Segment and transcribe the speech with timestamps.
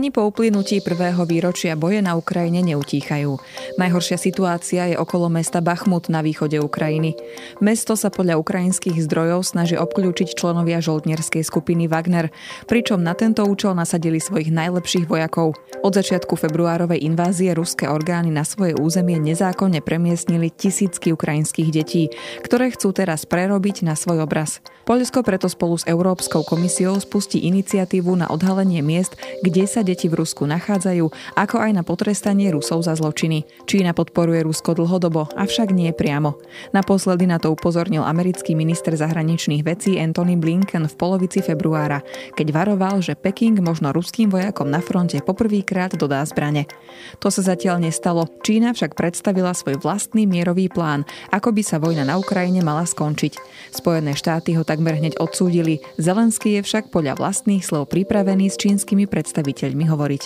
[0.00, 3.36] Ani po uplynutí prvého výročia boje na Ukrajine neutíchajú.
[3.76, 7.20] Najhoršia situácia je okolo mesta Bachmut na východe Ukrajiny.
[7.60, 12.32] Mesto sa podľa ukrajinských zdrojov snaží obklúčiť členovia žoldnierskej skupiny Wagner,
[12.64, 15.60] pričom na tento účel nasadili svojich najlepších vojakov.
[15.84, 22.08] Od začiatku februárovej invázie ruské orgány na svoje územie nezákonne premiestnili tisícky ukrajinských detí,
[22.40, 24.64] ktoré chcú teraz prerobiť na svoj obraz.
[24.88, 30.22] Poľsko preto spolu s Európskou komisiou spustí iniciatívu na odhalenie miest, kde sa deti v
[30.22, 33.42] Rusku nachádzajú, ako aj na potrestanie Rusov za zločiny.
[33.66, 36.38] Čína podporuje Rusko dlhodobo, avšak nie priamo.
[36.70, 42.06] Naposledy na to upozornil americký minister zahraničných vecí Anthony Blinken v polovici februára,
[42.38, 46.70] keď varoval, že Peking možno ruským vojakom na fronte poprvýkrát dodá zbrane.
[47.18, 48.30] To sa zatiaľ nestalo.
[48.46, 51.02] Čína však predstavila svoj vlastný mierový plán,
[51.34, 53.36] ako by sa vojna na Ukrajine mala skončiť.
[53.74, 55.82] Spojené štáty ho takmer hneď odsúdili.
[55.96, 60.22] Zelenský je však podľa vlastných slov pripravený s čínskymi predstaviteľmi priateľmi hovoriť.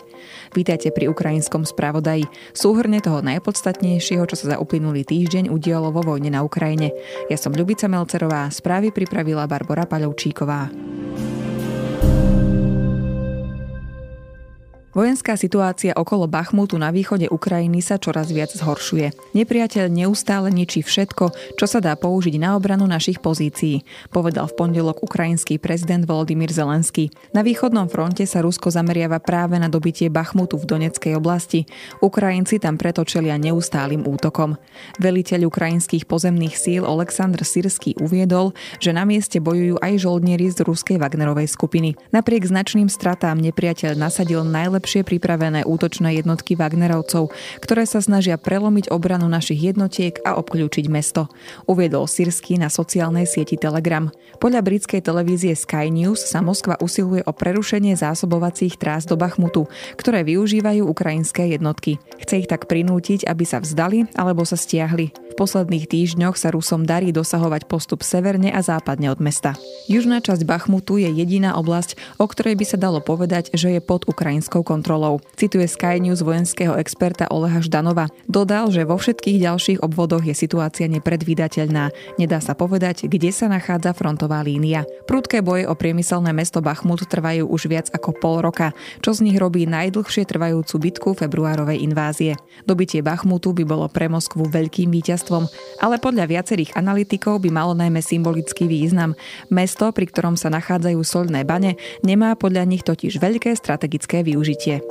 [0.55, 2.27] Vítajte pri ukrajinskom spravodaji.
[2.50, 6.91] Súhrne toho najpodstatnejšieho, čo sa za uplynulý týždeň udialo vo vojne na Ukrajine.
[7.30, 10.94] Ja som Ľubica Melcerová, správy pripravila Barbara Paľovčíková.
[14.95, 19.34] Vojenská situácia okolo Bachmutu na východe Ukrajiny sa čoraz viac zhoršuje.
[19.34, 23.83] Nepriateľ neustále ničí všetko, čo sa dá použiť na obranu našich pozícií,
[24.15, 27.11] povedal v pondelok ukrajinský prezident Volodymyr Zelenský.
[27.34, 31.67] Na východnom fronte sa Rusko zameriava práve na dobitie Bachmutu v Doneckej oblasti.
[31.98, 34.55] Ukrajinci tam preto čelia neustálým útokom.
[35.03, 41.03] Veliteľ ukrajinských pozemných síl Oleksandr Sirský uviedol, že na mieste bojujú aj žoldnieri z ruskej
[41.03, 41.98] Wagnerovej skupiny.
[42.15, 47.33] Napriek značným stratám nepriateľ nasadil najlepšie najlepšie pripravené útočné jednotky Wagnerovcov,
[47.65, 51.33] ktoré sa snažia prelomiť obranu našich jednotiek a obklúčiť mesto.
[51.65, 54.12] Uviedol Sirsky na sociálnej sieti Telegram.
[54.45, 59.65] Podľa britskej televízie Sky News sa Moskva usiluje o prerušenie zásobovacích trás do Bachmutu,
[59.97, 61.97] ktoré využívajú ukrajinské jednotky.
[62.21, 65.24] Chce ich tak prinútiť, aby sa vzdali alebo sa stiahli.
[65.34, 69.59] V posledných týždňoch sa Rusom darí dosahovať postup severne a západne od mesta.
[69.91, 74.06] Južná časť Bachmutu je jediná oblasť, o ktorej by sa dalo povedať, že je pod
[74.06, 75.19] ukrajinskou kontrolou.
[75.34, 78.15] Cituje Sky News vojenského experta Oleha Ždanova.
[78.31, 81.91] Dodal, že vo všetkých ďalších obvodoch je situácia nepredvídateľná.
[82.15, 84.87] Nedá sa povedať, kde sa nachádza frontová línia.
[85.11, 88.71] Prudké boje o priemyselné mesto Bachmut trvajú už viac ako pol roka,
[89.03, 92.39] čo z nich robí najdlhšie trvajúcu bitku februárovej invázie.
[92.62, 95.49] Dobitie Bachmutu by bolo pre Moskvu veľkým víťazstvom víťazstvom,
[95.81, 99.17] ale podľa viacerých analytikov by malo najmä symbolický význam.
[99.49, 104.85] Mesto, pri ktorom sa nachádzajú solné bane, nemá podľa nich totiž veľké strategické využitie.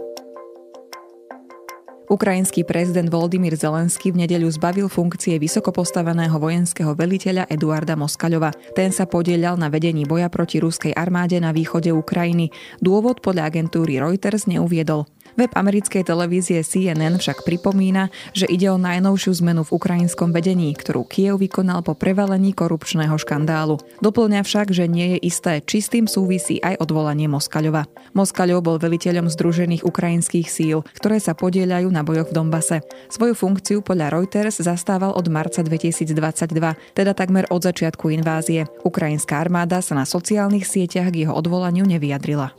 [2.03, 8.53] Ukrajinský prezident Volodymyr Zelenský v nedeľu zbavil funkcie vysokopostaveného vojenského veliteľa Eduarda Moskaľova.
[8.75, 12.51] Ten sa podielal na vedení boja proti ruskej armáde na východe Ukrajiny.
[12.83, 15.09] Dôvod podľa agentúry Reuters neuviedol.
[15.33, 21.09] Web americkej televízie CNN však pripomína, že ide o najnovšiu zmenu v ukrajinskom vedení, ktorú
[21.09, 23.81] Kiev vykonal po prevalení korupčného škandálu.
[23.97, 27.89] Doplňa však, že nie je isté, či s tým súvisí aj odvolanie Moskaľova.
[28.13, 32.85] Moskaľov bol veliteľom Združených ukrajinských síl, ktoré sa podieľajú na bojoch v Dombase.
[33.09, 36.13] Svoju funkciu podľa Reuters zastával od marca 2022,
[36.93, 38.69] teda takmer od začiatku invázie.
[38.85, 42.53] Ukrajinská armáda sa na sociálnych sieťach k jeho odvolaniu nevyjadrila.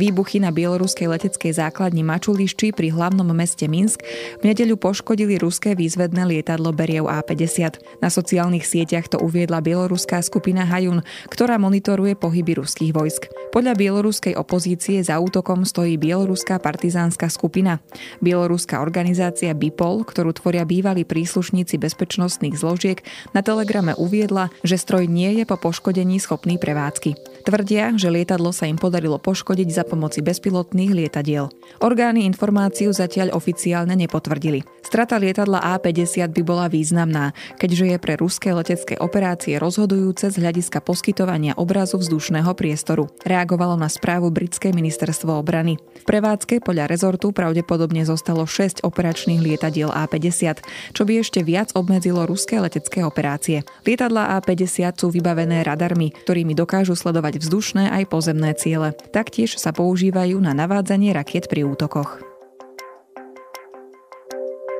[0.00, 4.00] Výbuchy na bieloruskej leteckej základni Mačulišči pri hlavnom meste Minsk
[4.40, 8.00] v nedeľu poškodili ruské výzvedné lietadlo Beriev A-50.
[8.00, 13.28] Na sociálnych sieťach to uviedla bieloruská skupina Hajun, ktorá monitoruje pohyby ruských vojsk.
[13.52, 17.84] Podľa bieloruskej opozície za útokom stojí bieloruská partizánska skupina.
[18.24, 23.04] Bieloruská organizácia BIPOL, ktorú tvoria bývalí príslušníci bezpečnostných zložiek,
[23.36, 27.31] na telegrame uviedla, že stroj nie je po poškodení schopný prevádzky.
[27.42, 31.50] Tvrdia, že lietadlo sa im podarilo poškodiť za pomoci bezpilotných lietadiel.
[31.82, 34.62] Orgány informáciu zatiaľ oficiálne nepotvrdili.
[34.86, 40.78] Strata lietadla A-50 by bola významná, keďže je pre ruské letecké operácie rozhodujúce z hľadiska
[40.86, 43.10] poskytovania obrazu vzdušného priestoru.
[43.26, 45.82] Reagovalo na správu britské ministerstvo obrany.
[45.98, 50.62] V prevádzke podľa rezortu pravdepodobne zostalo 6 operačných lietadiel A-50,
[50.94, 53.66] čo by ešte viac obmedzilo ruské letecké operácie.
[53.82, 58.96] Lietadla A-50 sú vybavené radarmi, ktorými dokážu sledovať vzdušné aj pozemné ciele.
[59.14, 62.31] Taktiež sa používajú na navádzanie rakiet pri útokoch.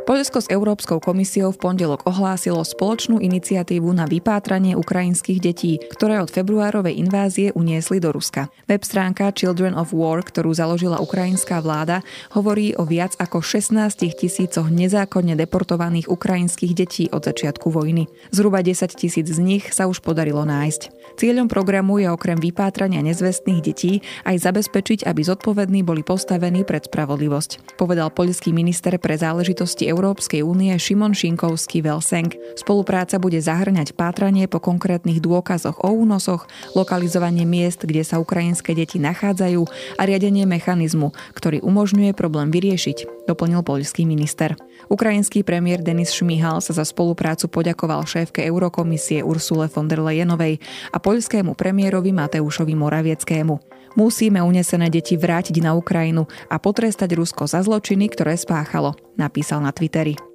[0.03, 6.27] Poľsko s Európskou komisiou v pondelok ohlásilo spoločnú iniciatívu na vypátranie ukrajinských detí, ktoré od
[6.27, 8.51] februárovej invázie uniesli do Ruska.
[8.67, 12.03] Web stránka Children of War, ktorú založila ukrajinská vláda,
[12.35, 13.79] hovorí o viac ako 16
[14.19, 18.11] tisícoch nezákonne deportovaných ukrajinských detí od začiatku vojny.
[18.35, 21.15] Zhruba 10 tisíc z nich sa už podarilo nájsť.
[21.15, 27.79] Cieľom programu je okrem vypátrania nezvestných detí aj zabezpečiť, aby zodpovední boli postavení pred spravodlivosť,
[27.79, 32.33] povedal poľský minister pre záležitosti Európskej únie Šimon Šinkovský Velseng.
[32.57, 38.97] Spolupráca bude zahrňať pátranie po konkrétnych dôkazoch o únosoch, lokalizovanie miest, kde sa ukrajinské deti
[38.97, 39.69] nachádzajú
[40.01, 44.57] a riadenie mechanizmu, ktorý umožňuje problém vyriešiť, doplnil poľský minister.
[44.89, 50.59] Ukrajinský premiér Denis Šmihal sa za spoluprácu poďakoval šéfke Eurokomisie Ursule von der Leyenovej
[50.91, 53.73] a poľskému premiérovi Mateušovi Moravieckému.
[53.93, 59.73] Musíme unesené deti vrátiť na Ukrajinu a potrestať Rusko za zločiny, ktoré spáchalo, napísal na
[59.73, 60.32] Twitteri.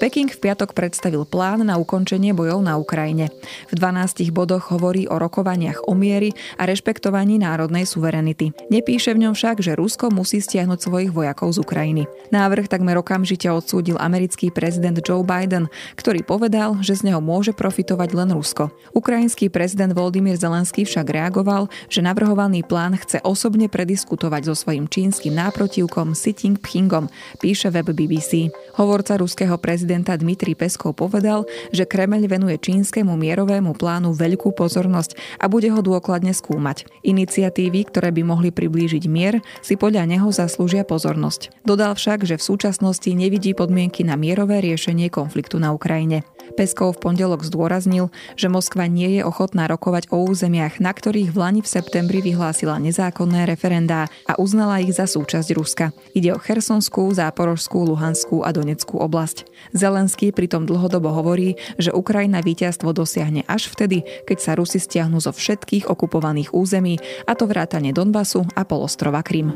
[0.00, 3.28] Peking v piatok predstavil plán na ukončenie bojov na Ukrajine.
[3.68, 8.56] V 12 bodoch hovorí o rokovaniach o miery a rešpektovaní národnej suverenity.
[8.72, 12.08] Nepíše v ňom však, že Rusko musí stiahnuť svojich vojakov z Ukrajiny.
[12.32, 15.68] Návrh takmer okamžite odsúdil americký prezident Joe Biden,
[16.00, 18.72] ktorý povedal, že z neho môže profitovať len Rusko.
[18.96, 25.36] Ukrajinský prezident Volodymyr Zelenský však reagoval, že navrhovaný plán chce osobne prediskutovať so svojím čínskym
[25.36, 28.48] náprotivkom Xi Jinpingom, píše web BBC.
[28.80, 35.36] Hovorca ruského prezidenta prezidenta Dmitri Peskov povedal, že Kremeľ venuje čínskemu mierovému plánu veľkú pozornosť
[35.36, 36.88] a bude ho dôkladne skúmať.
[37.04, 41.52] Iniciatívy, ktoré by mohli priblížiť mier, si podľa neho zaslúžia pozornosť.
[41.68, 46.24] Dodal však, že v súčasnosti nevidí podmienky na mierové riešenie konfliktu na Ukrajine.
[46.56, 51.36] Peskov v pondelok zdôraznil, že Moskva nie je ochotná rokovať o územiach, na ktorých v
[51.36, 55.94] Lani v septembri vyhlásila nezákonné referendá a uznala ich za súčasť Ruska.
[56.16, 59.50] Ide o Chersonskú, Záporožskú, Luhanskú a Doneckú oblasť.
[59.74, 65.34] Zelenský pritom dlhodobo hovorí, že Ukrajina víťazstvo dosiahne až vtedy, keď sa Rusi stiahnu zo
[65.34, 69.50] všetkých okupovaných území, a to vrátane Donbasu a polostrova Krym.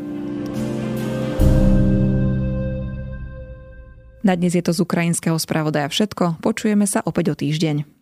[4.27, 6.43] Na dnes je to z ukrajinského spravodaja všetko.
[6.43, 7.94] Počujeme sa opäť o týždeň.